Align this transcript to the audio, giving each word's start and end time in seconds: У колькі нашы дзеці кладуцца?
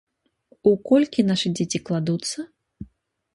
У 0.71 0.71
колькі 0.91 1.25
нашы 1.27 1.47
дзеці 1.59 1.83
кладуцца? 1.91 2.39